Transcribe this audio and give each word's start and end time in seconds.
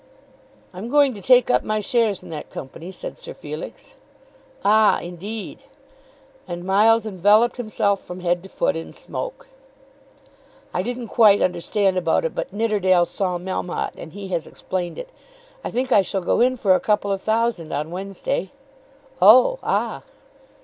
"I'm 0.73 0.89
going 0.89 1.13
to 1.13 1.21
take 1.21 1.51
up 1.51 1.61
my 1.63 1.79
shares 1.79 2.23
in 2.23 2.29
that 2.29 2.49
company," 2.49 2.91
said 2.91 3.19
Sir 3.19 3.35
Felix. 3.35 3.93
"Ah; 4.65 4.99
indeed." 4.99 5.59
And 6.47 6.63
Miles 6.65 7.05
enveloped 7.05 7.57
himself 7.57 8.03
from 8.03 8.21
head 8.21 8.41
to 8.41 8.49
foot 8.49 8.75
in 8.75 8.93
smoke. 8.93 9.47
"I 10.73 10.81
didn't 10.81 11.09
quite 11.09 11.39
understand 11.43 11.97
about 11.97 12.25
it, 12.25 12.33
but 12.33 12.51
Nidderdale 12.51 13.05
saw 13.05 13.37
Melmotte 13.37 13.93
and 13.95 14.13
he 14.13 14.29
has 14.29 14.47
explained 14.47 14.97
it. 14.97 15.09
I 15.63 15.69
think 15.69 15.91
I 15.91 16.01
shall 16.01 16.23
go 16.23 16.41
in 16.41 16.57
for 16.57 16.73
a 16.73 16.79
couple 16.79 17.11
of 17.11 17.21
thousand 17.21 17.71
on 17.71 17.91
Wednesday." 17.91 18.49
"Oh; 19.21 19.59
ah." 19.61 20.01